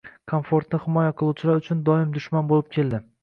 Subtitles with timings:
[0.31, 3.05] komfortini himoya qiluvchilar uchun doim dushman bo‘lib keldi.